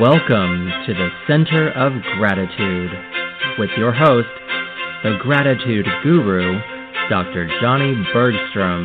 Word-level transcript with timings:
Welcome 0.00 0.70
to 0.86 0.92
the 0.92 1.08
Center 1.26 1.70
of 1.70 1.92
Gratitude 2.18 2.90
with 3.58 3.70
your 3.78 3.92
host, 3.92 4.28
the 5.02 5.16
Gratitude 5.22 5.86
Guru, 6.02 6.60
Dr. 7.08 7.48
Johnny 7.62 7.94
Bergstrom. 8.12 8.84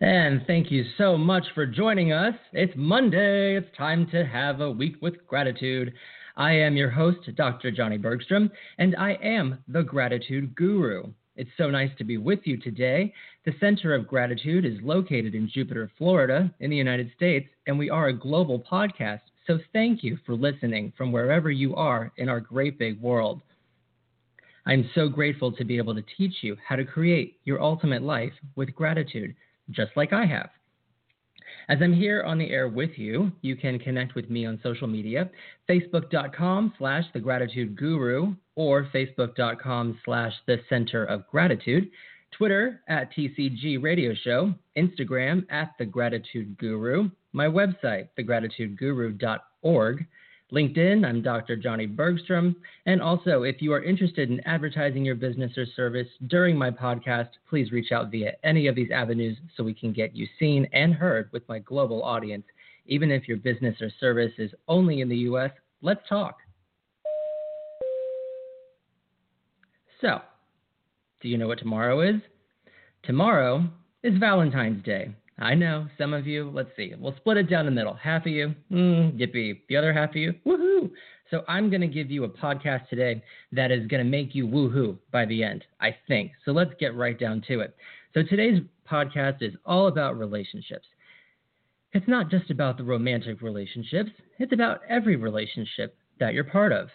And 0.00 0.44
thank 0.48 0.72
you 0.72 0.84
so 0.98 1.16
much 1.16 1.44
for 1.54 1.64
joining 1.64 2.12
us. 2.12 2.34
It's 2.52 2.72
Monday. 2.74 3.56
It's 3.56 3.76
time 3.76 4.08
to 4.10 4.26
have 4.26 4.60
a 4.60 4.70
week 4.70 4.96
with 5.00 5.24
gratitude. 5.28 5.92
I 6.36 6.54
am 6.54 6.76
your 6.76 6.90
host, 6.90 7.20
Dr. 7.36 7.70
Johnny 7.70 7.98
Bergstrom, 7.98 8.50
and 8.78 8.96
I 8.96 9.12
am 9.22 9.62
the 9.68 9.84
Gratitude 9.84 10.56
Guru. 10.56 11.12
It's 11.34 11.50
so 11.56 11.70
nice 11.70 11.90
to 11.96 12.04
be 12.04 12.18
with 12.18 12.40
you 12.44 12.58
today. 12.58 13.14
The 13.46 13.54
Center 13.58 13.94
of 13.94 14.06
Gratitude 14.06 14.66
is 14.66 14.78
located 14.82 15.34
in 15.34 15.48
Jupiter, 15.48 15.90
Florida, 15.96 16.52
in 16.60 16.68
the 16.68 16.76
United 16.76 17.10
States, 17.16 17.48
and 17.66 17.78
we 17.78 17.88
are 17.88 18.08
a 18.08 18.12
global 18.12 18.60
podcast. 18.60 19.20
So 19.46 19.58
thank 19.72 20.04
you 20.04 20.18
for 20.26 20.34
listening 20.34 20.92
from 20.96 21.10
wherever 21.10 21.50
you 21.50 21.74
are 21.74 22.12
in 22.18 22.28
our 22.28 22.38
great 22.38 22.78
big 22.78 23.00
world. 23.00 23.40
I'm 24.66 24.90
so 24.94 25.08
grateful 25.08 25.50
to 25.52 25.64
be 25.64 25.78
able 25.78 25.94
to 25.94 26.04
teach 26.18 26.34
you 26.42 26.56
how 26.68 26.76
to 26.76 26.84
create 26.84 27.38
your 27.44 27.62
ultimate 27.62 28.02
life 28.02 28.34
with 28.54 28.74
gratitude, 28.74 29.34
just 29.70 29.92
like 29.96 30.12
I 30.12 30.26
have. 30.26 30.50
As 31.68 31.78
I'm 31.80 31.94
here 31.94 32.22
on 32.24 32.38
the 32.38 32.50
air 32.50 32.68
with 32.68 32.90
you, 32.96 33.32
you 33.40 33.56
can 33.56 33.78
connect 33.78 34.14
with 34.14 34.28
me 34.28 34.44
on 34.44 34.60
social 34.62 34.86
media, 34.86 35.30
facebook.com 35.68 36.74
slash 36.76 37.04
the 37.14 37.20
gratitude 37.20 37.76
guru 37.76 38.34
or 38.54 38.88
facebook.com 38.94 39.98
slash 40.04 40.32
the 40.46 40.58
center 40.68 41.04
of 41.04 41.26
gratitude, 41.28 41.90
Twitter 42.36 42.80
at 42.88 43.12
TCG 43.12 43.82
Radio 43.82 44.14
Show, 44.14 44.54
Instagram 44.76 45.44
at 45.50 45.72
the 45.78 45.84
gratitude 45.84 46.56
guru, 46.58 47.10
my 47.32 47.46
website, 47.46 48.08
thegratitudeguru.org, 48.18 50.06
LinkedIn, 50.52 51.06
I'm 51.06 51.22
Dr. 51.22 51.56
Johnny 51.56 51.86
Bergstrom. 51.86 52.54
And 52.84 53.00
also, 53.00 53.42
if 53.42 53.62
you 53.62 53.72
are 53.72 53.82
interested 53.82 54.30
in 54.30 54.46
advertising 54.46 55.02
your 55.02 55.14
business 55.14 55.56
or 55.56 55.64
service 55.74 56.08
during 56.26 56.58
my 56.58 56.70
podcast, 56.70 57.30
please 57.48 57.72
reach 57.72 57.90
out 57.90 58.10
via 58.10 58.32
any 58.44 58.66
of 58.66 58.74
these 58.74 58.90
avenues 58.90 59.38
so 59.56 59.64
we 59.64 59.72
can 59.72 59.94
get 59.94 60.14
you 60.14 60.26
seen 60.38 60.68
and 60.74 60.92
heard 60.92 61.30
with 61.32 61.48
my 61.48 61.58
global 61.60 62.02
audience. 62.02 62.44
Even 62.84 63.10
if 63.10 63.26
your 63.26 63.38
business 63.38 63.80
or 63.80 63.90
service 63.98 64.32
is 64.36 64.50
only 64.68 65.00
in 65.00 65.08
the 65.08 65.16
US, 65.28 65.52
let's 65.80 66.06
talk. 66.06 66.41
So, 70.02 70.20
do 71.20 71.28
you 71.28 71.38
know 71.38 71.46
what 71.46 71.60
tomorrow 71.60 72.00
is? 72.00 72.20
Tomorrow 73.04 73.64
is 74.02 74.18
Valentine's 74.18 74.84
Day. 74.84 75.14
I 75.38 75.54
know 75.54 75.86
some 75.96 76.12
of 76.12 76.26
you. 76.26 76.50
Let's 76.52 76.70
see. 76.76 76.92
We'll 76.98 77.14
split 77.16 77.36
it 77.36 77.48
down 77.48 77.66
the 77.66 77.70
middle. 77.70 77.94
Half 77.94 78.26
of 78.26 78.32
you, 78.32 78.52
mm, 78.70 79.16
yippee. 79.16 79.60
The 79.68 79.76
other 79.76 79.92
half 79.92 80.10
of 80.10 80.16
you, 80.16 80.34
woohoo. 80.44 80.90
So 81.30 81.44
I'm 81.46 81.70
going 81.70 81.80
to 81.82 81.86
give 81.86 82.10
you 82.10 82.24
a 82.24 82.28
podcast 82.28 82.88
today 82.88 83.22
that 83.52 83.70
is 83.70 83.86
going 83.86 84.04
to 84.04 84.10
make 84.10 84.34
you 84.34 84.46
woohoo 84.46 84.98
by 85.12 85.24
the 85.24 85.44
end, 85.44 85.64
I 85.80 85.96
think. 86.08 86.32
So 86.44 86.50
let's 86.50 86.72
get 86.80 86.96
right 86.96 87.18
down 87.18 87.42
to 87.46 87.60
it. 87.60 87.74
So 88.12 88.22
today's 88.22 88.60
podcast 88.90 89.40
is 89.40 89.54
all 89.64 89.86
about 89.86 90.18
relationships. 90.18 90.86
It's 91.92 92.08
not 92.08 92.28
just 92.28 92.50
about 92.50 92.76
the 92.76 92.84
romantic 92.84 93.40
relationships, 93.40 94.10
it's 94.38 94.52
about 94.52 94.80
every 94.88 95.14
relationship 95.14 95.96
that 96.18 96.34
you're 96.34 96.44
part 96.44 96.72
of. 96.72 96.88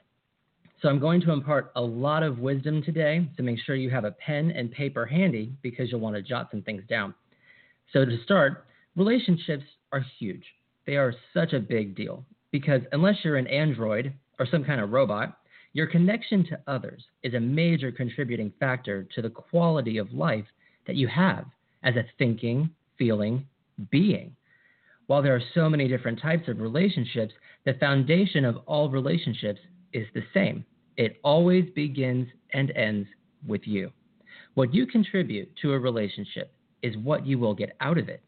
So 0.81 0.89
I'm 0.89 0.99
going 0.99 1.21
to 1.21 1.31
impart 1.31 1.71
a 1.75 1.81
lot 1.81 2.21
of 2.21 2.37
wisdom 2.37 2.83
today, 2.83 3.27
so 3.35 3.41
make 3.41 3.57
sure 3.65 3.75
you 3.75 3.89
have 3.89 4.05
a 4.05 4.11
pen 4.11 4.51
and 4.51 4.71
paper 4.71 5.07
handy 5.07 5.53
because 5.63 5.91
you'll 5.91 6.01
want 6.01 6.15
to 6.15 6.21
jot 6.21 6.49
some 6.51 6.61
things 6.61 6.83
down. 6.87 7.15
So, 7.93 8.05
to 8.05 8.23
start, 8.23 8.65
relationships 8.95 9.63
are 9.91 10.05
huge. 10.19 10.43
They 10.85 10.95
are 10.97 11.13
such 11.33 11.53
a 11.53 11.59
big 11.59 11.95
deal 11.95 12.25
because 12.51 12.81
unless 12.91 13.15
you're 13.23 13.37
an 13.37 13.47
android 13.47 14.13
or 14.39 14.45
some 14.45 14.63
kind 14.63 14.79
of 14.79 14.91
robot, 14.91 15.39
your 15.73 15.87
connection 15.87 16.45
to 16.47 16.59
others 16.67 17.03
is 17.23 17.33
a 17.33 17.39
major 17.39 17.91
contributing 17.91 18.53
factor 18.59 19.07
to 19.15 19.21
the 19.21 19.29
quality 19.29 19.97
of 19.97 20.11
life 20.13 20.45
that 20.85 20.95
you 20.95 21.07
have 21.07 21.45
as 21.83 21.95
a 21.95 22.05
thinking, 22.17 22.69
feeling 22.97 23.45
being. 23.89 24.35
While 25.07 25.21
there 25.23 25.35
are 25.35 25.41
so 25.53 25.69
many 25.69 25.87
different 25.87 26.21
types 26.21 26.47
of 26.47 26.59
relationships, 26.59 27.33
the 27.65 27.73
foundation 27.75 28.45
of 28.45 28.57
all 28.65 28.89
relationships 28.89 29.59
is 29.93 30.07
the 30.13 30.23
same. 30.33 30.65
It 30.95 31.17
always 31.23 31.65
begins 31.75 32.27
and 32.53 32.71
ends 32.71 33.07
with 33.47 33.61
you. 33.65 33.91
What 34.55 34.73
you 34.73 34.87
contribute 34.87 35.49
to 35.61 35.73
a 35.73 35.79
relationship 35.79 36.51
is 36.81 36.97
what 36.97 37.25
you 37.25 37.37
will 37.37 37.53
get 37.53 37.75
out 37.79 37.97
of 37.97 38.09
it. 38.09 38.21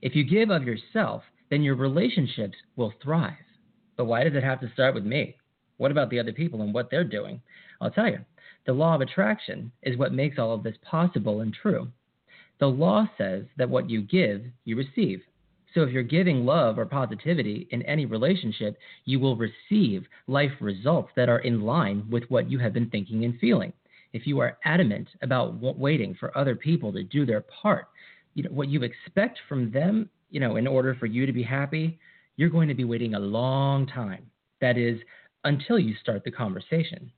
If 0.00 0.14
you 0.14 0.24
give 0.24 0.50
of 0.50 0.64
yourself, 0.64 1.22
then 1.50 1.62
your 1.62 1.74
relationships 1.74 2.56
will 2.76 2.92
thrive. 3.02 3.34
But 3.96 4.06
why 4.06 4.24
does 4.24 4.34
it 4.34 4.44
have 4.44 4.60
to 4.60 4.72
start 4.72 4.94
with 4.94 5.04
me? 5.04 5.36
What 5.76 5.90
about 5.90 6.10
the 6.10 6.20
other 6.20 6.32
people 6.32 6.62
and 6.62 6.72
what 6.72 6.90
they're 6.90 7.04
doing? 7.04 7.40
I'll 7.80 7.90
tell 7.90 8.08
you. 8.08 8.18
The 8.66 8.72
law 8.72 8.94
of 8.94 9.00
attraction 9.00 9.72
is 9.82 9.98
what 9.98 10.12
makes 10.12 10.38
all 10.38 10.54
of 10.54 10.62
this 10.62 10.76
possible 10.88 11.40
and 11.40 11.52
true. 11.52 11.88
The 12.60 12.68
law 12.68 13.08
says 13.18 13.44
that 13.56 13.68
what 13.68 13.90
you 13.90 14.02
give, 14.02 14.44
you 14.64 14.76
receive. 14.76 15.22
So 15.74 15.82
if 15.82 15.90
you're 15.90 16.02
giving 16.02 16.44
love 16.44 16.78
or 16.78 16.86
positivity 16.86 17.68
in 17.70 17.82
any 17.82 18.06
relationship, 18.06 18.78
you 19.04 19.18
will 19.18 19.36
receive 19.36 20.06
life 20.26 20.52
results 20.60 21.10
that 21.16 21.28
are 21.28 21.38
in 21.40 21.62
line 21.62 22.06
with 22.10 22.24
what 22.28 22.50
you 22.50 22.58
have 22.58 22.72
been 22.72 22.90
thinking 22.90 23.24
and 23.24 23.38
feeling. 23.38 23.72
If 24.12 24.26
you 24.26 24.38
are 24.40 24.58
adamant 24.64 25.08
about 25.22 25.54
waiting 25.60 26.14
for 26.14 26.36
other 26.36 26.54
people 26.54 26.92
to 26.92 27.02
do 27.02 27.24
their 27.24 27.40
part, 27.40 27.88
you 28.34 28.42
know, 28.42 28.50
what 28.50 28.68
you 28.68 28.82
expect 28.82 29.38
from 29.48 29.70
them, 29.70 30.10
you 30.30 30.40
know, 30.40 30.56
in 30.56 30.66
order 30.66 30.94
for 30.94 31.06
you 31.06 31.24
to 31.24 31.32
be 31.32 31.42
happy, 31.42 31.98
you're 32.36 32.50
going 32.50 32.68
to 32.68 32.74
be 32.74 32.84
waiting 32.84 33.14
a 33.14 33.18
long 33.18 33.86
time. 33.86 34.30
That 34.60 34.76
is, 34.76 34.98
until 35.44 35.78
you 35.78 35.94
start 36.00 36.24
the 36.24 36.30
conversation. 36.30 37.10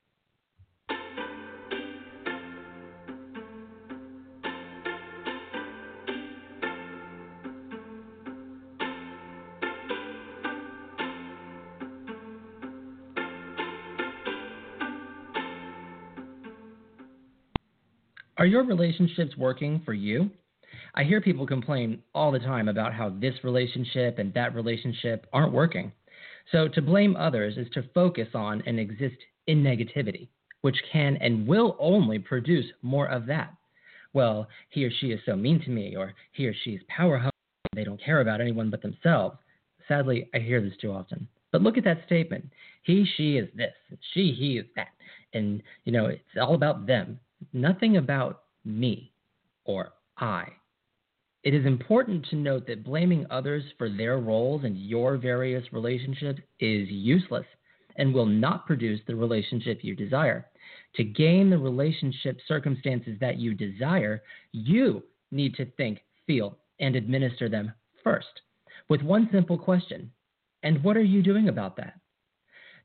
Are 18.45 18.47
your 18.47 18.65
relationships 18.65 19.39
working 19.39 19.81
for 19.87 19.95
you? 19.95 20.29
I 20.95 21.03
hear 21.03 21.23
people 21.23 21.47
complain 21.47 22.03
all 22.15 22.31
the 22.31 22.39
time 22.39 22.69
about 22.69 22.93
how 22.93 23.09
this 23.09 23.33
relationship 23.43 24.19
and 24.19 24.35
that 24.35 24.55
relationship 24.55 25.27
aren't 25.33 25.55
working. 25.55 25.91
So 26.53 26.69
to 26.69 26.83
blame 26.83 27.17
others 27.17 27.57
is 27.57 27.69
to 27.73 27.89
focus 27.95 28.29
on 28.35 28.63
and 28.67 28.79
exist 28.79 29.17
in 29.47 29.63
negativity, 29.63 30.29
which 30.61 30.77
can 30.93 31.17
and 31.23 31.49
will 31.49 31.75
only 31.81 32.19
produce 32.19 32.67
more 32.83 33.07
of 33.07 33.25
that. 33.29 33.55
Well, 34.13 34.47
he 34.69 34.85
or 34.85 34.91
she 35.01 35.07
is 35.07 35.21
so 35.25 35.37
mean 35.37 35.63
to 35.65 35.71
me, 35.71 35.97
or 35.97 36.13
he 36.33 36.47
or 36.47 36.53
she 36.65 36.73
is 36.73 36.83
power 36.87 37.17
hungry, 37.17 37.31
they 37.75 37.85
don't 37.85 38.05
care 38.05 38.21
about 38.21 38.43
anyone 38.43 38.69
but 38.69 38.83
themselves. 38.83 39.39
Sadly, 39.89 40.29
I 40.35 40.41
hear 40.41 40.61
this 40.61 40.77
too 40.83 40.93
often. 40.93 41.27
But 41.51 41.63
look 41.63 41.79
at 41.79 41.85
that 41.85 42.03
statement. 42.05 42.51
He, 42.83 43.07
she 43.17 43.39
is 43.39 43.49
this, 43.57 43.73
she, 44.13 44.37
he 44.39 44.59
is 44.59 44.67
that. 44.77 44.89
And, 45.33 45.63
you 45.85 45.93
know, 45.93 46.05
it's 46.07 46.23
all 46.39 46.55
about 46.55 46.87
them. 46.87 47.19
Nothing 47.53 47.97
about 47.97 48.43
me 48.65 49.13
or 49.65 49.93
I. 50.19 50.49
It 51.43 51.55
is 51.55 51.67
important 51.67 52.25
to 52.31 52.37
note 52.37 52.67
that 52.67 52.85
blaming 52.85 53.27
others 53.31 53.65
for 53.77 53.91
their 53.91 54.19
roles 54.19 54.65
in 54.65 54.77
your 54.77 55.19
various 55.19 55.65
relationships 55.73 56.41
is 56.59 56.89
useless 56.89 57.47
and 57.97 58.15
will 58.15 58.27
not 58.27 58.67
produce 58.67 59.01
the 59.07 59.15
relationship 59.15 59.81
you 59.83 59.95
desire. 59.95 60.47
To 60.97 61.05
gain 61.05 61.51
the 61.51 61.59
relationship 61.59 62.39
circumstances 62.49 63.19
that 63.21 63.37
you 63.37 63.55
desire, 63.55 64.23
you 64.53 65.03
need 65.31 65.55
to 65.57 65.67
think, 65.73 66.01
feel, 66.27 66.59
and 66.81 66.97
administer 66.97 67.49
them 67.49 67.73
first 68.03 68.41
with 68.89 69.03
one 69.03 69.29
simple 69.33 69.59
question 69.59 70.11
And 70.63 70.83
what 70.83 70.97
are 70.97 71.03
you 71.03 71.23
doing 71.23 71.49
about 71.49 71.77
that? 71.77 72.01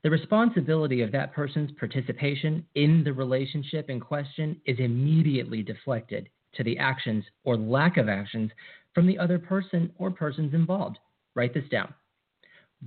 The 0.02 0.10
responsibility 0.10 1.02
of 1.02 1.12
that 1.12 1.32
person's 1.34 1.70
participation 1.72 2.64
in 2.74 3.04
the 3.04 3.12
relationship 3.12 3.90
in 3.90 4.00
question 4.00 4.60
is 4.64 4.78
immediately 4.78 5.62
deflected 5.62 6.28
to 6.54 6.64
the 6.64 6.78
actions 6.78 7.24
or 7.44 7.56
lack 7.56 7.96
of 7.96 8.08
actions 8.08 8.50
from 8.94 9.06
the 9.06 9.18
other 9.18 9.38
person 9.38 9.92
or 9.98 10.10
persons 10.10 10.54
involved. 10.54 10.98
Write 11.34 11.54
this 11.54 11.68
down. 11.70 11.92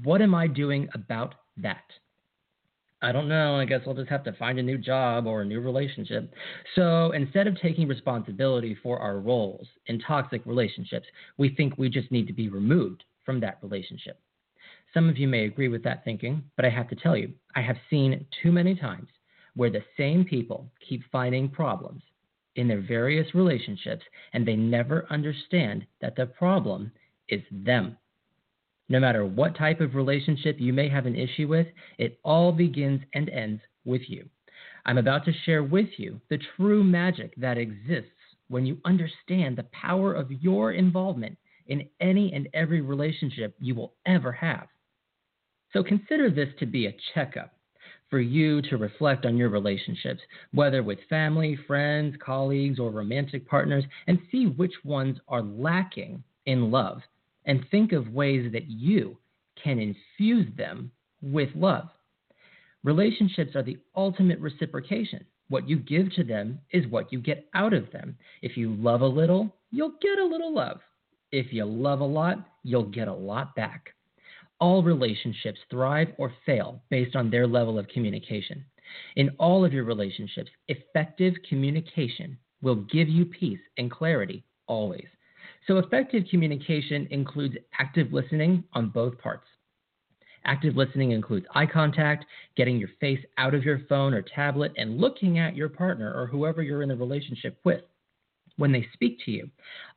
What 0.03 0.21
am 0.21 0.33
I 0.33 0.47
doing 0.47 0.89
about 0.93 1.35
that? 1.57 1.83
I 3.03 3.11
don't 3.11 3.27
know. 3.27 3.57
I 3.57 3.65
guess 3.65 3.81
I'll 3.85 3.93
just 3.93 4.09
have 4.09 4.23
to 4.23 4.33
find 4.33 4.57
a 4.57 4.63
new 4.63 4.77
job 4.77 5.27
or 5.27 5.41
a 5.41 5.45
new 5.45 5.59
relationship. 5.59 6.33
So 6.73 7.11
instead 7.11 7.47
of 7.47 7.59
taking 7.61 7.87
responsibility 7.87 8.77
for 8.81 8.97
our 8.97 9.19
roles 9.19 9.67
in 9.87 9.99
toxic 9.99 10.41
relationships, 10.45 11.05
we 11.37 11.53
think 11.53 11.77
we 11.77 11.89
just 11.89 12.11
need 12.11 12.27
to 12.27 12.33
be 12.33 12.47
removed 12.47 13.03
from 13.25 13.41
that 13.41 13.59
relationship. 13.61 14.19
Some 14.93 15.09
of 15.09 15.17
you 15.17 15.27
may 15.27 15.45
agree 15.45 15.69
with 15.69 15.83
that 15.83 16.03
thinking, 16.03 16.43
but 16.55 16.65
I 16.65 16.69
have 16.69 16.87
to 16.89 16.95
tell 16.95 17.17
you, 17.17 17.33
I 17.55 17.61
have 17.61 17.77
seen 17.89 18.25
too 18.41 18.51
many 18.51 18.75
times 18.75 19.09
where 19.55 19.71
the 19.71 19.83
same 19.97 20.23
people 20.23 20.69
keep 20.87 21.01
finding 21.11 21.49
problems 21.49 22.03
in 22.55 22.67
their 22.67 22.81
various 22.81 23.33
relationships 23.33 24.03
and 24.33 24.47
they 24.47 24.55
never 24.55 25.07
understand 25.09 25.85
that 26.01 26.15
the 26.15 26.27
problem 26.27 26.91
is 27.27 27.41
them. 27.51 27.97
No 28.89 28.99
matter 28.99 29.25
what 29.25 29.57
type 29.57 29.81
of 29.81 29.95
relationship 29.95 30.57
you 30.59 30.73
may 30.73 30.89
have 30.89 31.05
an 31.05 31.15
issue 31.15 31.47
with, 31.47 31.67
it 31.97 32.19
all 32.23 32.51
begins 32.51 33.01
and 33.13 33.29
ends 33.29 33.61
with 33.85 34.01
you. 34.07 34.29
I'm 34.85 34.97
about 34.97 35.25
to 35.25 35.33
share 35.45 35.63
with 35.63 35.89
you 35.97 36.19
the 36.29 36.39
true 36.55 36.83
magic 36.83 37.33
that 37.37 37.57
exists 37.57 38.11
when 38.49 38.65
you 38.65 38.77
understand 38.85 39.57
the 39.57 39.65
power 39.71 40.13
of 40.13 40.31
your 40.31 40.73
involvement 40.73 41.37
in 41.67 41.89
any 42.01 42.31
and 42.33 42.49
every 42.53 42.81
relationship 42.81 43.55
you 43.59 43.73
will 43.73 43.93
ever 44.05 44.31
have. 44.31 44.67
So 45.73 45.83
consider 45.83 46.29
this 46.29 46.49
to 46.59 46.65
be 46.65 46.85
a 46.85 46.95
checkup 47.13 47.51
for 48.09 48.19
you 48.19 48.61
to 48.61 48.77
reflect 48.77 49.25
on 49.25 49.37
your 49.37 49.49
relationships, 49.49 50.21
whether 50.53 50.83
with 50.83 50.99
family, 51.09 51.57
friends, 51.65 52.15
colleagues, 52.23 52.79
or 52.79 52.91
romantic 52.91 53.47
partners, 53.49 53.83
and 54.05 54.19
see 54.31 54.45
which 54.45 54.73
ones 54.83 55.17
are 55.27 55.41
lacking 55.41 56.23
in 56.45 56.69
love, 56.69 57.01
and 57.45 57.65
think 57.71 57.91
of 57.91 58.13
ways 58.13 58.51
that 58.51 58.69
you 58.69 59.17
can 59.61 59.79
infuse 59.79 60.47
them 60.55 60.91
with 61.23 61.49
love. 61.55 61.89
Relationships 62.83 63.55
are 63.55 63.63
the 63.63 63.79
ultimate 63.95 64.39
reciprocation. 64.39 65.25
What 65.49 65.67
you 65.67 65.77
give 65.77 66.13
to 66.13 66.23
them 66.23 66.59
is 66.71 66.85
what 66.87 67.11
you 67.11 67.19
get 67.19 67.47
out 67.55 67.73
of 67.73 67.91
them. 67.91 68.15
If 68.43 68.57
you 68.57 68.75
love 68.75 69.01
a 69.01 69.07
little, 69.07 69.55
you'll 69.71 69.95
get 70.01 70.19
a 70.19 70.25
little 70.25 70.53
love. 70.53 70.81
If 71.31 71.51
you 71.51 71.65
love 71.65 71.99
a 71.99 72.05
lot, 72.05 72.45
you'll 72.63 72.83
get 72.83 73.07
a 73.07 73.13
lot 73.13 73.55
back. 73.55 73.95
All 74.63 74.81
relationships 74.81 75.59
thrive 75.69 76.13
or 76.17 76.31
fail 76.45 76.81
based 76.89 77.17
on 77.17 77.29
their 77.29 77.45
level 77.45 77.77
of 77.77 77.89
communication. 77.89 78.63
In 79.17 79.31
all 79.37 79.65
of 79.65 79.73
your 79.73 79.83
relationships, 79.83 80.49
effective 80.69 81.33
communication 81.49 82.37
will 82.61 82.75
give 82.75 83.09
you 83.09 83.25
peace 83.25 83.59
and 83.77 83.91
clarity 83.91 84.45
always. 84.67 85.07
So, 85.67 85.79
effective 85.79 86.23
communication 86.31 87.09
includes 87.11 87.55
active 87.77 88.13
listening 88.13 88.63
on 88.71 88.87
both 88.87 89.17
parts. 89.17 89.47
Active 90.45 90.77
listening 90.77 91.11
includes 91.11 91.45
eye 91.53 91.65
contact, 91.65 92.23
getting 92.55 92.77
your 92.77 92.89
face 93.01 93.19
out 93.37 93.53
of 93.53 93.65
your 93.65 93.81
phone 93.89 94.13
or 94.13 94.21
tablet, 94.21 94.71
and 94.77 94.97
looking 94.97 95.39
at 95.39 95.57
your 95.57 95.67
partner 95.67 96.13
or 96.13 96.25
whoever 96.25 96.63
you're 96.63 96.83
in 96.83 96.91
a 96.91 96.95
relationship 96.95 97.59
with 97.65 97.81
when 98.55 98.71
they 98.71 98.87
speak 98.93 99.19
to 99.25 99.31
you, 99.31 99.49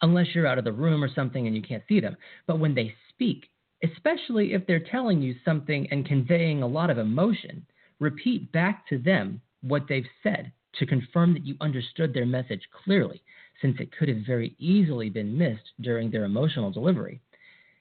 unless 0.03 0.35
you're 0.35 0.49
out 0.49 0.59
of 0.59 0.65
the 0.65 0.73
room 0.73 1.05
or 1.05 1.15
something 1.15 1.47
and 1.47 1.55
you 1.55 1.63
can't 1.63 1.85
see 1.89 2.01
them. 2.01 2.17
But 2.49 2.59
when 2.59 2.75
they 2.75 2.93
speak, 3.11 3.47
especially 3.93 4.53
if 4.53 4.67
they're 4.67 4.81
telling 4.81 5.21
you 5.21 5.35
something 5.44 5.87
and 5.91 6.06
conveying 6.06 6.62
a 6.62 6.67
lot 6.67 6.91
of 6.91 6.99
emotion, 6.99 7.67
repeat 8.00 8.50
back 8.53 8.87
to 8.88 8.99
them 8.99 9.41
what 9.62 9.83
they've 9.88 10.09
said 10.23 10.53
to 10.79 10.87
confirm 10.87 11.33
that 11.33 11.47
you 11.47 11.56
understood 11.61 12.12
their 12.12 12.27
message 12.27 12.62
clearly, 12.85 13.23
since 13.62 13.77
it 13.81 13.91
could 13.97 14.09
have 14.09 14.27
very 14.27 14.55
easily 14.59 15.09
been 15.09 15.37
missed 15.37 15.73
during 15.81 16.11
their 16.11 16.25
emotional 16.25 16.71
delivery. 16.71 17.21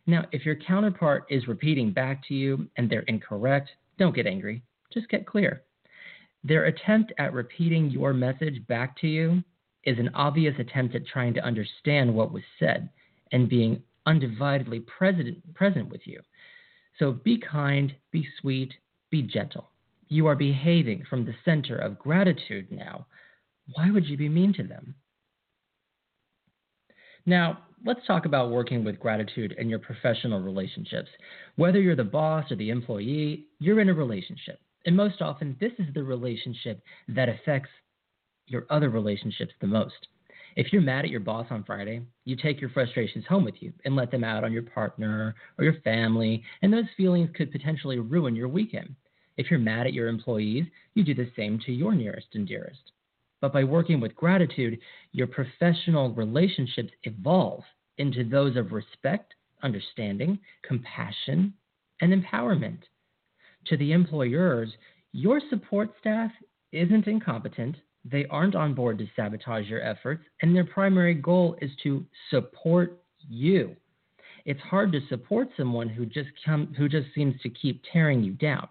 Now, 0.08 0.26
if 0.32 0.46
your 0.46 0.56
counterpart 0.56 1.26
is 1.30 1.48
repeating 1.48 1.92
back 1.92 2.26
to 2.28 2.34
you 2.34 2.68
and 2.78 2.90
they're 2.90 3.02
incorrect, 3.02 3.72
don't 3.98 4.16
get 4.16 4.28
angry, 4.28 4.62
just 4.94 5.10
get 5.10 5.26
clear. 5.26 5.64
Their 6.44 6.66
attempt 6.66 7.12
at 7.18 7.34
repeating 7.34 7.90
your 7.90 8.14
message 8.14 8.66
back 8.68 9.00
to 9.02 9.08
you 9.08 9.44
is 9.84 9.98
an 10.00 10.12
obvious 10.14 10.56
attempt 10.60 10.96
at 10.96 11.08
trying 11.08 11.34
to 11.34 11.44
understand 11.44 12.14
what 12.14 12.32
was 12.32 12.44
said 12.60 12.90
and 13.32 13.50
being 13.50 13.82
undividedly 14.08 14.86
present, 14.86 15.54
present 15.54 15.90
with 15.90 16.02
you. 16.06 16.22
So 17.00 17.12
be 17.12 17.38
kind, 17.38 17.94
be 18.12 18.28
sweet, 18.40 18.74
be 19.10 19.22
gentle. 19.22 19.70
You 20.08 20.28
are 20.28 20.36
behaving 20.36 21.04
from 21.10 21.26
the 21.26 21.36
center 21.44 21.78
of 21.78 22.00
gratitude 22.00 22.72
now. 22.72 23.08
Why 23.74 23.90
would 23.90 24.06
you 24.06 24.18
be 24.18 24.30
mean 24.30 24.54
to 24.54 24.64
them? 24.64 24.96
Now, 27.26 27.60
let's 27.84 28.06
talk 28.06 28.26
about 28.26 28.52
working 28.52 28.84
with 28.84 29.00
gratitude 29.00 29.56
in 29.58 29.68
your 29.68 29.80
professional 29.80 30.42
relationships. 30.42 31.10
Whether 31.56 31.82
you're 31.82 31.96
the 31.96 32.04
boss 32.04 32.52
or 32.52 32.56
the 32.56 32.70
employee, 32.70 33.48
you're 33.60 33.80
in 33.80 33.90
a 33.90 33.94
relationship. 33.94 34.60
And 34.86 34.96
most 34.96 35.22
often, 35.22 35.58
this 35.60 35.72
is 35.80 35.92
the 35.94 36.04
relationship 36.04 36.82
that 37.08 37.30
affects 37.30 37.70
your 38.46 38.68
other 38.70 38.90
relationships 38.90 39.54
the 39.60 39.68
most. 39.68 40.08
If 40.56 40.72
you're 40.72 40.82
mad 40.82 41.04
at 41.04 41.12
your 41.12 41.20
boss 41.20 41.48
on 41.50 41.66
Friday, 41.66 42.02
you 42.24 42.38
take 42.38 42.62
your 42.62 42.70
frustrations 42.70 43.26
home 43.28 43.44
with 43.44 43.56
you 43.60 43.74
and 43.84 43.96
let 43.96 44.10
them 44.10 44.24
out 44.24 44.46
on 44.46 44.54
your 44.54 44.64
partner 44.64 45.36
or 45.58 45.66
your 45.66 45.82
family, 45.82 46.44
and 46.62 46.72
those 46.72 46.86
feelings 46.96 47.30
could 47.36 47.52
potentially 47.52 48.00
ruin 48.00 48.36
your 48.36 48.48
weekend. 48.48 48.96
If 49.36 49.52
you're 49.52 49.60
mad 49.60 49.86
at 49.86 49.94
your 49.94 50.08
employees, 50.08 50.64
you 50.94 51.04
do 51.04 51.14
the 51.14 51.30
same 51.36 51.60
to 51.66 51.74
your 51.74 51.94
nearest 51.94 52.28
and 52.36 52.48
dearest. 52.48 52.92
But 53.42 53.52
by 53.52 53.66
working 53.66 54.00
with 54.00 54.16
gratitude, 54.16 54.80
your 55.12 55.28
professional 55.28 56.14
relationships 56.14 56.94
evolve 57.04 57.64
into 57.98 58.24
those 58.24 58.56
of 58.56 58.72
respect, 58.72 59.34
understanding, 59.62 60.40
compassion, 60.66 61.54
and 62.00 62.14
empowerment. 62.14 62.80
To 63.68 63.76
the 63.76 63.92
employers, 63.92 64.72
your 65.12 65.42
support 65.50 65.92
staff 66.00 66.32
isn't 66.72 67.08
incompetent, 67.08 67.76
they 68.10 68.26
aren't 68.28 68.56
on 68.56 68.74
board 68.74 69.00
to 69.00 69.08
sabotage 69.16 69.68
your 69.68 69.82
efforts, 69.82 70.24
and 70.42 70.56
their 70.56 70.66
primary 70.66 71.16
goal 71.16 71.58
is 71.62 71.72
to 71.84 72.06
support 72.30 73.02
you. 73.28 73.76
It's 74.46 74.62
hard 74.62 74.92
to 74.92 75.02
support 75.10 75.50
someone 75.58 75.90
who 75.90 76.06
just 76.06 76.30
come, 76.46 76.74
who 76.78 76.88
just 76.88 77.08
seems 77.16 77.42
to 77.42 77.50
keep 77.50 77.82
tearing 77.92 78.24
you 78.24 78.34
down. 78.34 78.68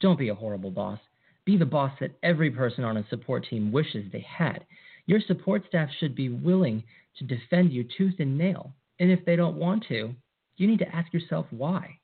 Don't 0.00 0.18
be 0.18 0.28
a 0.28 0.34
horrible 0.34 0.70
boss. 0.70 1.00
Be 1.44 1.56
the 1.56 1.66
boss 1.66 1.92
that 2.00 2.16
every 2.22 2.50
person 2.50 2.84
on 2.84 2.98
a 2.98 3.08
support 3.08 3.46
team 3.50 3.72
wishes 3.72 4.06
they 4.12 4.24
had. 4.28 4.64
Your 5.06 5.20
support 5.26 5.64
staff 5.66 5.88
should 5.98 6.14
be 6.14 6.28
willing 6.28 6.84
to 7.18 7.24
defend 7.24 7.72
you 7.72 7.84
tooth 7.98 8.14
and 8.20 8.38
nail. 8.38 8.72
And 9.00 9.10
if 9.10 9.24
they 9.24 9.34
don't 9.34 9.56
want 9.56 9.84
to, 9.88 10.14
you 10.56 10.66
need 10.68 10.78
to 10.78 10.94
ask 10.94 11.12
yourself 11.12 11.46
why. 11.50 11.98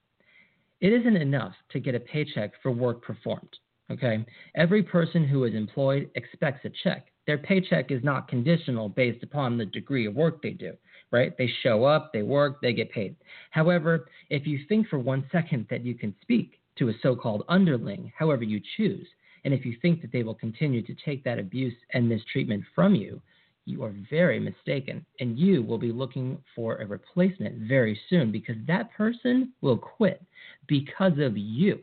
It 0.80 0.92
isn't 0.92 1.16
enough 1.16 1.54
to 1.71 1.80
get 1.80 1.94
a 1.94 2.00
paycheck 2.00 2.52
for 2.62 2.73
work 2.73 3.02
performed. 3.02 3.59
Okay? 3.90 4.25
Every 4.54 4.83
person 4.83 5.26
who 5.26 5.45
is 5.45 5.54
employed 5.54 6.11
expects 6.14 6.64
a 6.64 6.71
check. 6.83 7.07
Their 7.26 7.38
paycheck 7.38 7.90
is 7.90 8.02
not 8.02 8.28
conditional 8.28 8.88
based 8.88 9.23
upon 9.23 9.57
the 9.57 9.66
degree 9.66 10.07
of 10.07 10.14
work 10.14 10.42
they 10.42 10.50
do, 10.50 10.73
right? 11.11 11.37
They 11.37 11.50
show 11.62 11.85
up, 11.85 12.12
they 12.12 12.23
work, 12.23 12.61
they 12.61 12.73
get 12.73 12.90
paid. 12.90 13.16
However, 13.50 14.09
if 14.30 14.47
you 14.47 14.61
think 14.68 14.88
for 14.88 14.99
one 14.99 15.26
second 15.30 15.66
that 15.71 15.85
you 15.85 15.95
can 15.95 16.14
speak 16.23 16.61
to 16.76 16.88
a 16.88 16.95
so 17.02 17.14
called 17.14 17.45
underling 17.49 18.12
however 18.18 18.45
you 18.45 18.61
choose, 18.76 19.07
and 19.45 19.52
if 19.52 19.64
you 19.64 19.76
think 19.80 20.00
that 20.02 20.12
they 20.12 20.23
will 20.23 20.35
continue 20.35 20.83
to 20.83 20.95
take 21.04 21.25
that 21.25 21.38
abuse 21.38 21.75
and 21.92 22.09
mistreatment 22.09 22.64
from 22.75 22.95
you, 22.95 23.21
you 23.64 23.85
are 23.85 23.95
very 24.11 24.40
mistaken. 24.40 25.04
And 25.21 25.38
you 25.38 25.62
will 25.62 25.78
be 25.78 25.92
looking 25.92 26.38
for 26.57 26.76
a 26.76 26.87
replacement 26.87 27.68
very 27.68 27.99
soon 28.09 28.33
because 28.33 28.57
that 28.66 28.92
person 28.92 29.52
will 29.61 29.76
quit 29.76 30.23
because 30.66 31.18
of 31.18 31.37
you. 31.37 31.80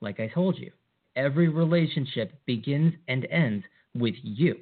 Like 0.00 0.20
I 0.20 0.28
told 0.28 0.58
you, 0.58 0.70
Every 1.16 1.48
relationship 1.48 2.32
begins 2.46 2.94
and 3.08 3.26
ends 3.30 3.64
with 3.94 4.14
you. 4.22 4.56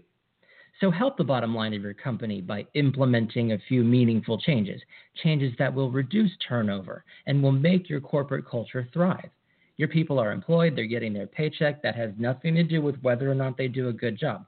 So 0.80 0.90
help 0.90 1.16
the 1.16 1.24
bottom 1.24 1.54
line 1.54 1.74
of 1.74 1.82
your 1.82 1.94
company 1.94 2.40
by 2.40 2.66
implementing 2.74 3.52
a 3.52 3.58
few 3.68 3.84
meaningful 3.84 4.38
changes, 4.38 4.80
changes 5.22 5.52
that 5.58 5.72
will 5.72 5.90
reduce 5.90 6.32
turnover 6.48 7.04
and 7.26 7.42
will 7.42 7.52
make 7.52 7.88
your 7.88 8.00
corporate 8.00 8.46
culture 8.48 8.88
thrive. 8.92 9.30
Your 9.76 9.88
people 9.88 10.18
are 10.18 10.32
employed, 10.32 10.76
they're 10.76 10.86
getting 10.86 11.12
their 11.12 11.26
paycheck. 11.26 11.82
That 11.82 11.96
has 11.96 12.12
nothing 12.18 12.54
to 12.54 12.62
do 12.62 12.80
with 12.80 12.96
whether 13.02 13.30
or 13.30 13.34
not 13.34 13.56
they 13.56 13.68
do 13.68 13.88
a 13.88 13.92
good 13.92 14.18
job. 14.18 14.46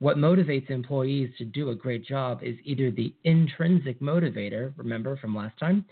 What 0.00 0.16
motivates 0.16 0.70
employees 0.70 1.30
to 1.38 1.44
do 1.44 1.70
a 1.70 1.74
great 1.74 2.06
job 2.06 2.42
is 2.42 2.56
either 2.64 2.90
the 2.90 3.14
intrinsic 3.24 4.00
motivator, 4.00 4.72
remember 4.76 5.16
from 5.16 5.34
last 5.34 5.58
time, 5.58 5.84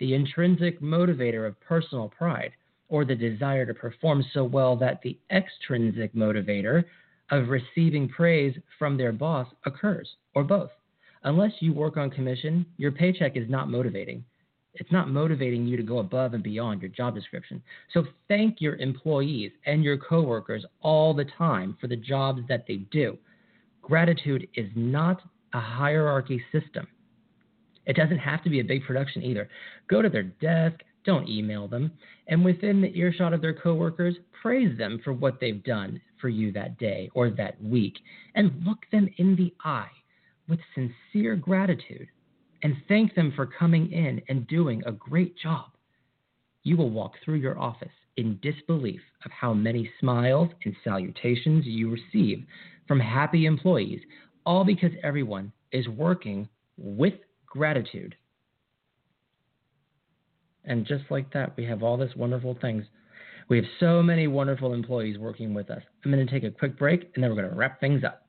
the 0.00 0.14
intrinsic 0.14 0.80
motivator 0.80 1.46
of 1.46 1.58
personal 1.60 2.08
pride, 2.08 2.52
or 2.88 3.04
the 3.04 3.14
desire 3.14 3.66
to 3.66 3.74
perform 3.74 4.24
so 4.32 4.44
well 4.44 4.76
that 4.76 5.00
the 5.02 5.18
extrinsic 5.30 6.14
motivator 6.14 6.84
of 7.30 7.48
receiving 7.48 8.08
praise 8.08 8.56
from 8.78 8.96
their 8.96 9.12
boss 9.12 9.48
occurs, 9.64 10.08
or 10.34 10.44
both. 10.44 10.70
Unless 11.22 11.52
you 11.60 11.72
work 11.72 11.96
on 11.96 12.10
commission, 12.10 12.66
your 12.76 12.92
paycheck 12.92 13.36
is 13.36 13.48
not 13.48 13.70
motivating. 13.70 14.24
It's 14.74 14.92
not 14.92 15.08
motivating 15.08 15.66
you 15.66 15.76
to 15.76 15.82
go 15.82 15.98
above 15.98 16.34
and 16.34 16.42
beyond 16.42 16.82
your 16.82 16.90
job 16.90 17.14
description. 17.14 17.62
So 17.92 18.04
thank 18.28 18.60
your 18.60 18.76
employees 18.76 19.52
and 19.66 19.84
your 19.84 19.96
coworkers 19.96 20.66
all 20.82 21.14
the 21.14 21.24
time 21.38 21.76
for 21.80 21.86
the 21.86 21.96
jobs 21.96 22.42
that 22.48 22.64
they 22.66 22.78
do. 22.90 23.16
Gratitude 23.80 24.48
is 24.54 24.68
not 24.74 25.22
a 25.52 25.60
hierarchy 25.60 26.42
system. 26.50 26.86
It 27.86 27.96
doesn't 27.96 28.18
have 28.18 28.42
to 28.44 28.50
be 28.50 28.60
a 28.60 28.64
big 28.64 28.84
production 28.84 29.22
either. 29.22 29.48
Go 29.88 30.02
to 30.02 30.08
their 30.08 30.22
desk, 30.24 30.80
don't 31.04 31.28
email 31.28 31.68
them, 31.68 31.92
and 32.28 32.44
within 32.44 32.80
the 32.80 32.96
earshot 32.98 33.32
of 33.32 33.40
their 33.40 33.54
coworkers, 33.54 34.16
praise 34.40 34.76
them 34.78 35.00
for 35.04 35.12
what 35.12 35.40
they've 35.40 35.62
done 35.64 36.00
for 36.20 36.28
you 36.28 36.52
that 36.52 36.78
day 36.78 37.10
or 37.14 37.30
that 37.30 37.62
week, 37.62 37.94
and 38.34 38.62
look 38.64 38.78
them 38.90 39.08
in 39.18 39.36
the 39.36 39.54
eye 39.64 39.90
with 40.48 40.60
sincere 40.74 41.36
gratitude 41.36 42.08
and 42.62 42.76
thank 42.88 43.14
them 43.14 43.32
for 43.36 43.46
coming 43.46 43.92
in 43.92 44.20
and 44.28 44.48
doing 44.48 44.82
a 44.86 44.92
great 44.92 45.36
job. 45.38 45.66
You 46.62 46.78
will 46.78 46.90
walk 46.90 47.12
through 47.22 47.36
your 47.36 47.58
office 47.58 47.92
in 48.16 48.40
disbelief 48.42 49.00
of 49.24 49.30
how 49.32 49.52
many 49.52 49.90
smiles 50.00 50.48
and 50.64 50.74
salutations 50.82 51.66
you 51.66 51.90
receive 51.90 52.44
from 52.88 52.98
happy 53.00 53.44
employees, 53.44 54.00
all 54.46 54.64
because 54.64 54.92
everyone 55.02 55.52
is 55.72 55.86
working 55.88 56.48
with 56.78 57.14
gratitude. 57.46 58.16
And 60.64 60.86
just 60.86 61.04
like 61.10 61.32
that, 61.32 61.56
we 61.56 61.64
have 61.64 61.82
all 61.82 61.96
this 61.96 62.14
wonderful 62.16 62.56
things. 62.60 62.84
We 63.48 63.58
have 63.58 63.66
so 63.78 64.02
many 64.02 64.26
wonderful 64.26 64.72
employees 64.72 65.18
working 65.18 65.52
with 65.52 65.70
us. 65.70 65.82
I'm 66.04 66.10
going 66.10 66.26
to 66.26 66.32
take 66.32 66.44
a 66.44 66.50
quick 66.50 66.78
break 66.78 67.10
and 67.14 67.22
then 67.22 67.30
we're 67.30 67.36
going 67.36 67.50
to 67.50 67.56
wrap 67.56 67.80
things 67.80 68.02
up. 68.04 68.23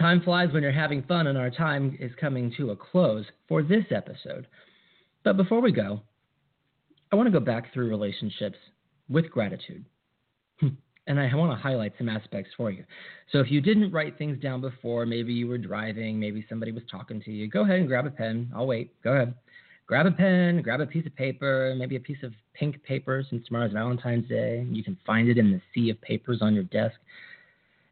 Time 0.00 0.22
flies 0.22 0.52
when 0.52 0.62
you're 0.62 0.72
having 0.72 1.02
fun, 1.04 1.28
and 1.28 1.38
our 1.38 1.50
time 1.50 1.96
is 2.00 2.10
coming 2.18 2.52
to 2.56 2.70
a 2.70 2.76
close 2.76 3.26
for 3.46 3.62
this 3.62 3.84
episode. 3.90 4.46
But 5.22 5.36
before 5.36 5.60
we 5.60 5.70
go, 5.70 6.00
I 7.12 7.16
want 7.16 7.26
to 7.26 7.38
go 7.38 7.44
back 7.44 7.72
through 7.72 7.90
relationships 7.90 8.56
with 9.08 9.30
gratitude. 9.30 9.84
Hmm. 10.58 10.68
And 11.06 11.18
I 11.20 11.34
want 11.34 11.52
to 11.52 11.62
highlight 11.62 11.92
some 11.98 12.08
aspects 12.08 12.52
for 12.56 12.70
you. 12.70 12.84
So 13.32 13.40
if 13.40 13.50
you 13.50 13.60
didn't 13.60 13.92
write 13.92 14.16
things 14.16 14.40
down 14.40 14.60
before, 14.60 15.06
maybe 15.06 15.32
you 15.32 15.48
were 15.48 15.58
driving, 15.58 16.18
maybe 16.18 16.46
somebody 16.48 16.72
was 16.72 16.84
talking 16.90 17.20
to 17.22 17.30
you, 17.30 17.48
go 17.48 17.62
ahead 17.62 17.80
and 17.80 17.88
grab 17.88 18.06
a 18.06 18.10
pen. 18.10 18.50
I'll 18.54 18.66
wait. 18.66 18.92
Go 19.02 19.12
ahead. 19.12 19.34
Grab 19.86 20.06
a 20.06 20.12
pen, 20.12 20.62
grab 20.62 20.80
a 20.80 20.86
piece 20.86 21.04
of 21.04 21.16
paper, 21.16 21.74
maybe 21.76 21.96
a 21.96 22.00
piece 22.00 22.22
of 22.22 22.32
pink 22.54 22.80
paper 22.84 23.24
since 23.28 23.44
tomorrow's 23.46 23.72
Valentine's 23.72 24.28
Day. 24.28 24.64
You 24.70 24.84
can 24.84 24.96
find 25.04 25.28
it 25.28 25.36
in 25.36 25.50
the 25.50 25.60
sea 25.74 25.90
of 25.90 26.00
papers 26.00 26.38
on 26.42 26.54
your 26.54 26.62
desk. 26.64 26.94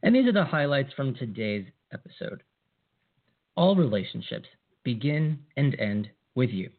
And 0.04 0.14
these 0.14 0.28
are 0.28 0.32
the 0.32 0.44
highlights 0.44 0.92
from 0.94 1.14
today's 1.14 1.66
episode. 1.92 2.42
All 3.56 3.76
relationships 3.76 4.48
begin 4.84 5.38
and 5.56 5.74
end 5.78 6.08
with 6.34 6.50
you. 6.50 6.70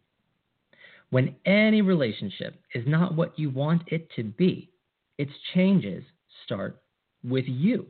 When 1.09 1.35
any 1.45 1.81
relationship 1.81 2.61
is 2.73 2.85
not 2.87 3.15
what 3.15 3.37
you 3.37 3.49
want 3.49 3.83
it 3.87 4.09
to 4.15 4.23
be, 4.23 4.69
its 5.17 5.31
changes 5.53 6.03
start 6.45 6.81
with 7.23 7.45
you. 7.47 7.87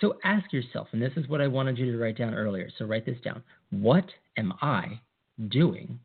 So 0.00 0.18
ask 0.24 0.52
yourself, 0.52 0.88
and 0.92 1.02
this 1.02 1.12
is 1.16 1.28
what 1.28 1.40
I 1.40 1.46
wanted 1.46 1.76
you 1.76 1.92
to 1.92 1.98
write 1.98 2.16
down 2.16 2.34
earlier. 2.34 2.68
So 2.78 2.86
write 2.86 3.04
this 3.04 3.20
down. 3.22 3.42
What 3.70 4.06
am 4.36 4.54
I 4.62 5.00
doing 5.48 6.00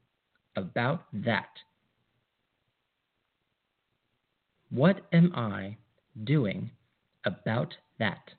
about 0.56 1.06
that? 1.14 1.50
What 4.70 5.06
am 5.14 5.32
I 5.36 5.78
doing 6.24 6.72
about 7.26 7.74
that? 8.00 8.32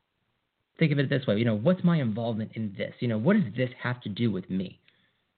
Think 0.79 0.93
of 0.93 0.99
it 0.99 1.09
this 1.09 1.27
way, 1.27 1.37
you 1.39 1.45
know, 1.45 1.57
what's 1.57 1.83
my 1.85 2.01
involvement 2.01 2.53
in 2.55 2.75
this? 2.77 2.93
You 3.01 3.09
know, 3.09 3.19
what 3.19 3.35
does 3.35 3.55
this 3.57 3.71
have 3.83 4.01
to 4.03 4.09
do 4.09 4.31
with 4.31 4.49
me? 4.51 4.79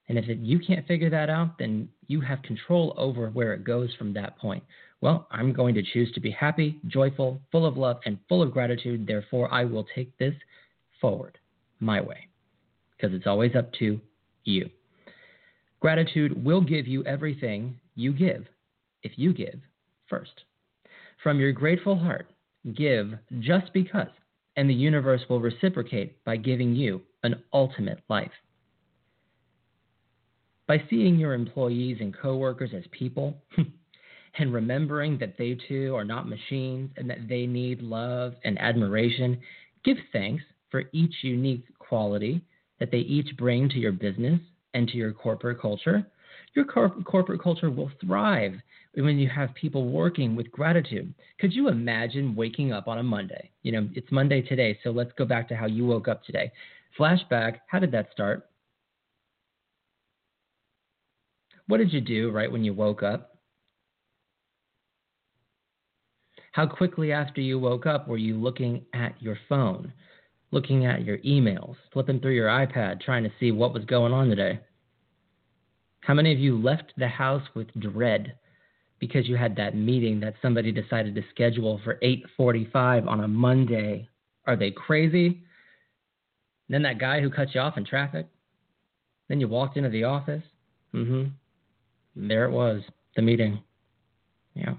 And 0.09 0.17
if 0.17 0.27
it, 0.27 0.39
you 0.39 0.59
can't 0.59 0.87
figure 0.87 1.09
that 1.11 1.29
out, 1.29 1.57
then 1.59 1.87
you 2.07 2.19
have 2.21 2.41
control 2.41 2.93
over 2.97 3.29
where 3.29 3.53
it 3.53 3.63
goes 3.63 3.89
from 3.97 4.13
that 4.13 4.37
point. 4.39 4.63
Well, 5.01 5.27
I'm 5.31 5.53
going 5.53 5.75
to 5.75 5.83
choose 5.83 6.11
to 6.13 6.19
be 6.19 6.31
happy, 6.31 6.79
joyful, 6.87 7.39
full 7.51 7.65
of 7.65 7.77
love, 7.77 7.99
and 8.05 8.17
full 8.27 8.41
of 8.41 8.51
gratitude. 8.51 9.05
Therefore, 9.07 9.53
I 9.53 9.63
will 9.65 9.85
take 9.95 10.17
this 10.17 10.33
forward 10.99 11.37
my 11.79 12.01
way 12.01 12.27
because 12.97 13.15
it's 13.15 13.27
always 13.27 13.55
up 13.55 13.71
to 13.73 14.01
you. 14.43 14.69
Gratitude 15.79 16.43
will 16.43 16.61
give 16.61 16.87
you 16.87 17.03
everything 17.05 17.79
you 17.95 18.11
give 18.11 18.45
if 19.03 19.13
you 19.15 19.33
give 19.33 19.59
first. 20.09 20.43
From 21.23 21.39
your 21.39 21.53
grateful 21.53 21.97
heart, 21.97 22.29
give 22.75 23.13
just 23.39 23.71
because, 23.73 24.07
and 24.59 24.69
the 24.69 24.73
universe 24.73 25.21
will 25.29 25.39
reciprocate 25.39 26.21
by 26.25 26.35
giving 26.35 26.75
you 26.75 27.01
an 27.23 27.41
ultimate 27.53 28.01
life. 28.09 28.29
By 30.67 30.83
seeing 30.89 31.17
your 31.17 31.33
employees 31.33 31.99
and 32.01 32.13
coworkers 32.13 32.71
as 32.75 32.83
people 32.91 33.37
and 34.37 34.53
remembering 34.53 35.17
that 35.19 35.37
they 35.37 35.57
too 35.69 35.95
are 35.95 36.03
not 36.03 36.27
machines 36.27 36.91
and 36.97 37.09
that 37.09 37.29
they 37.29 37.45
need 37.45 37.81
love 37.81 38.33
and 38.43 38.59
admiration, 38.59 39.39
give 39.85 39.95
thanks 40.11 40.43
for 40.69 40.83
each 40.91 41.13
unique 41.21 41.63
quality 41.79 42.41
that 42.81 42.91
they 42.91 42.97
each 42.97 43.37
bring 43.37 43.69
to 43.69 43.79
your 43.79 43.93
business 43.93 44.41
and 44.73 44.89
to 44.89 44.97
your 44.97 45.13
corporate 45.13 45.61
culture. 45.61 46.05
Your 46.53 46.65
cor- 46.65 47.01
corporate 47.05 47.41
culture 47.41 47.71
will 47.71 47.91
thrive 48.05 48.55
when 49.03 49.17
you 49.17 49.29
have 49.29 49.53
people 49.55 49.89
working 49.89 50.35
with 50.35 50.51
gratitude. 50.51 51.13
Could 51.39 51.53
you 51.53 51.69
imagine 51.69 52.35
waking 52.35 52.71
up 52.71 52.87
on 52.87 52.97
a 52.97 53.03
Monday? 53.03 53.49
You 53.63 53.71
know, 53.71 53.89
it's 53.93 54.11
Monday 54.11 54.41
today, 54.41 54.77
so 54.83 54.91
let's 54.91 55.11
go 55.17 55.25
back 55.25 55.47
to 55.49 55.55
how 55.55 55.67
you 55.67 55.85
woke 55.85 56.07
up 56.07 56.23
today. 56.23 56.51
Flashback, 56.97 57.57
how 57.67 57.79
did 57.79 57.91
that 57.91 58.09
start? 58.11 58.49
What 61.67 61.77
did 61.77 61.93
you 61.93 62.01
do 62.01 62.31
right 62.31 62.51
when 62.51 62.63
you 62.63 62.73
woke 62.73 63.03
up? 63.03 63.37
How 66.51 66.65
quickly 66.65 67.11
after 67.11 67.41
you 67.41 67.59
woke 67.59 67.85
up 67.85 68.07
were 68.07 68.17
you 68.17 68.35
looking 68.35 68.83
at 68.93 69.21
your 69.21 69.37
phone, 69.47 69.93
looking 70.51 70.85
at 70.85 71.05
your 71.05 71.19
emails, 71.19 71.75
flipping 71.93 72.19
through 72.19 72.33
your 72.33 72.47
iPad, 72.47 73.01
trying 73.01 73.23
to 73.23 73.31
see 73.39 73.51
what 73.51 73.73
was 73.73 73.85
going 73.85 74.13
on 74.13 74.29
today? 74.29 74.59
How 76.01 76.15
many 76.15 76.33
of 76.33 76.39
you 76.39 76.59
left 76.59 76.91
the 76.97 77.07
house 77.07 77.43
with 77.53 77.67
dread 77.79 78.33
because 78.99 79.27
you 79.27 79.35
had 79.35 79.55
that 79.55 79.75
meeting 79.75 80.19
that 80.19 80.35
somebody 80.41 80.71
decided 80.71 81.15
to 81.15 81.23
schedule 81.29 81.79
for 81.83 81.99
8:45 82.01 83.07
on 83.07 83.23
a 83.23 83.27
Monday? 83.27 84.07
Are 84.45 84.55
they 84.55 84.71
crazy? 84.71 85.41
then 86.71 86.83
that 86.83 86.99
guy 86.99 87.19
who 87.19 87.31
cut 87.31 87.55
you 87.55 87.59
off 87.59 87.77
in 87.77 87.83
traffic. 87.83 88.27
Then 89.27 89.39
you 89.39 89.47
walked 89.47 89.75
into 89.75 89.89
the 89.89 90.03
office. 90.03 90.43
Mhm 90.93 91.31
there 92.15 92.45
it 92.45 92.51
was, 92.51 92.81
the 93.15 93.21
meeting. 93.21 93.61
Yeah. 94.55 94.75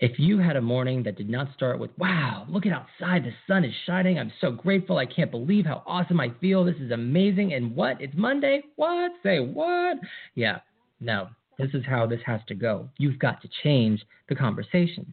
If 0.00 0.18
you 0.18 0.38
had 0.38 0.56
a 0.56 0.60
morning 0.60 1.02
that 1.04 1.16
did 1.16 1.30
not 1.30 1.48
start 1.54 1.78
with, 1.78 1.90
wow, 1.98 2.46
look 2.48 2.66
at 2.66 2.72
outside, 2.72 3.24
the 3.24 3.32
sun 3.46 3.64
is 3.64 3.72
shining, 3.86 4.18
I'm 4.18 4.32
so 4.40 4.50
grateful, 4.50 4.98
I 4.98 5.06
can't 5.06 5.30
believe 5.30 5.64
how 5.64 5.82
awesome 5.86 6.20
I 6.20 6.30
feel, 6.40 6.64
this 6.64 6.76
is 6.76 6.90
amazing, 6.90 7.54
and 7.54 7.74
what? 7.74 8.00
It's 8.00 8.14
Monday? 8.16 8.62
What? 8.76 9.12
Say 9.22 9.38
what? 9.38 9.98
Yeah, 10.34 10.58
no, 11.00 11.28
this 11.58 11.70
is 11.74 11.84
how 11.86 12.06
this 12.06 12.20
has 12.26 12.40
to 12.48 12.54
go. 12.54 12.88
You've 12.98 13.18
got 13.18 13.40
to 13.42 13.48
change 13.62 14.04
the 14.28 14.34
conversation. 14.34 15.12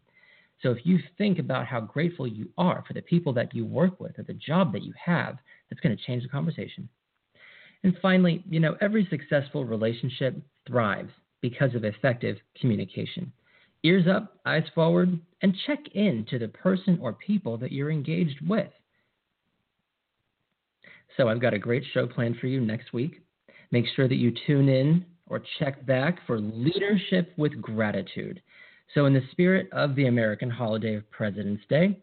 So 0.62 0.72
if 0.72 0.80
you 0.84 1.00
think 1.18 1.40
about 1.40 1.66
how 1.66 1.82
grateful 1.82 2.28
you 2.28 2.50
are 2.58 2.84
for 2.88 2.94
the 2.94 3.02
people 3.02 3.34
that 3.34 3.54
you 3.56 3.66
work 3.66 4.00
with 4.00 4.18
or 4.20 4.24
the 4.24 4.34
job 4.34 4.74
that 4.74 4.84
you 4.84 4.94
have, 5.04 5.38
that's 5.70 5.82
going 5.82 5.96
to 5.96 6.04
change 6.04 6.24
the 6.24 6.30
conversation. 6.30 6.88
And 7.84 7.98
finally, 8.02 8.44
you 8.48 8.60
know, 8.60 8.76
every 8.80 9.08
successful 9.10 9.66
relationship 9.66 10.36
thrives 10.68 11.12
because 11.42 11.74
of 11.74 11.84
effective 11.84 12.38
communication. 12.60 13.32
Ears 13.84 14.06
up, 14.08 14.38
eyes 14.46 14.64
forward, 14.76 15.20
and 15.42 15.58
check 15.66 15.80
in 15.96 16.26
to 16.30 16.38
the 16.38 16.48
person 16.50 17.00
or 17.02 17.14
people 17.14 17.58
that 17.58 17.72
you're 17.72 17.90
engaged 17.90 18.48
with. 18.48 18.70
So, 21.18 21.28
I've 21.28 21.42
got 21.42 21.56
a 21.56 21.60
great 21.60 21.84
show 21.92 22.06
planned 22.06 22.38
for 22.38 22.48
you 22.48 22.62
next 22.62 22.94
week. 22.94 23.22
Make 23.72 23.86
sure 23.96 24.08
that 24.08 24.16
you 24.16 24.32
tune 24.46 24.70
in 24.70 25.06
or 25.32 25.42
check 25.60 25.86
back 25.86 26.20
for 26.28 26.42
Leadership 26.42 27.32
with 27.38 27.60
Gratitude. 27.62 28.42
So, 28.94 29.06
in 29.06 29.14
the 29.14 29.24
spirit 29.32 29.70
of 29.72 29.96
the 29.96 30.08
American 30.08 30.50
holiday 30.50 30.96
of 30.96 31.10
President's 31.10 31.64
Day, 31.70 31.98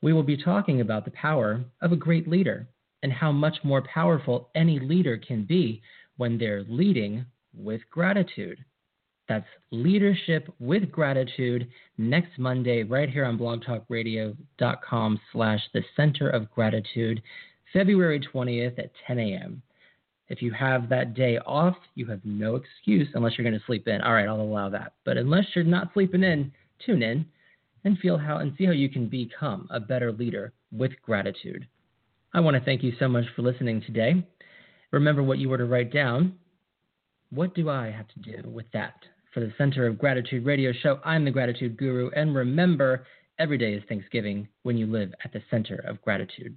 we 0.00 0.14
will 0.14 0.22
be 0.22 0.42
talking 0.42 0.80
about 0.80 1.04
the 1.04 1.10
power 1.10 1.62
of 1.82 1.92
a 1.92 1.96
great 1.96 2.26
leader 2.26 2.66
and 3.02 3.12
how 3.12 3.30
much 3.30 3.58
more 3.64 3.82
powerful 3.82 4.48
any 4.54 4.80
leader 4.80 5.18
can 5.18 5.44
be 5.44 5.82
when 6.16 6.38
they're 6.38 6.64
leading 6.66 7.26
with 7.54 7.82
gratitude. 7.90 8.64
That's 9.28 9.46
leadership 9.70 10.52
with 10.58 10.90
gratitude 10.90 11.68
next 11.98 12.38
Monday, 12.38 12.82
right 12.82 13.10
here 13.10 13.26
on 13.26 13.38
blogtalkradio.com 13.38 15.20
slash 15.32 15.60
the 15.74 15.82
center 15.96 16.30
of 16.30 16.50
gratitude. 16.50 17.22
February 17.74 18.20
20th 18.32 18.78
at 18.78 18.90
10 19.06 19.18
a.m. 19.18 19.62
If 20.28 20.40
you 20.40 20.52
have 20.52 20.88
that 20.88 21.14
day 21.14 21.38
off, 21.38 21.76
you 21.94 22.06
have 22.06 22.20
no 22.24 22.56
excuse 22.56 23.08
unless 23.14 23.36
you're 23.36 23.48
going 23.48 23.58
to 23.58 23.66
sleep 23.66 23.86
in. 23.88 24.00
All 24.00 24.14
right, 24.14 24.26
I'll 24.26 24.40
allow 24.40 24.70
that. 24.70 24.94
But 25.04 25.18
unless 25.18 25.44
you're 25.54 25.64
not 25.64 25.92
sleeping 25.92 26.22
in, 26.22 26.50
tune 26.84 27.02
in 27.02 27.26
and 27.84 27.98
feel 27.98 28.16
how 28.16 28.38
and 28.38 28.54
see 28.56 28.64
how 28.64 28.72
you 28.72 28.88
can 28.88 29.06
become 29.06 29.68
a 29.70 29.78
better 29.78 30.12
leader 30.12 30.52
with 30.72 30.92
gratitude. 31.02 31.66
I 32.32 32.40
want 32.40 32.56
to 32.56 32.64
thank 32.64 32.82
you 32.82 32.92
so 32.98 33.06
much 33.06 33.24
for 33.36 33.42
listening 33.42 33.82
today. 33.82 34.26
Remember 34.90 35.22
what 35.22 35.38
you 35.38 35.48
were 35.48 35.58
to 35.58 35.66
write 35.66 35.92
down. 35.92 36.34
What 37.30 37.54
do 37.54 37.68
I 37.68 37.90
have 37.90 38.08
to 38.08 38.18
do 38.20 38.48
with 38.48 38.66
that? 38.72 38.94
For 39.32 39.40
the 39.40 39.52
Center 39.58 39.86
of 39.86 39.98
Gratitude 39.98 40.46
radio 40.46 40.72
show, 40.72 41.00
I'm 41.04 41.24
the 41.24 41.30
Gratitude 41.30 41.76
Guru. 41.76 42.10
And 42.14 42.34
remember, 42.34 43.04
every 43.38 43.58
day 43.58 43.74
is 43.74 43.82
Thanksgiving 43.88 44.48
when 44.62 44.78
you 44.78 44.86
live 44.86 45.12
at 45.24 45.32
the 45.32 45.42
center 45.50 45.84
of 45.86 46.00
gratitude. 46.02 46.56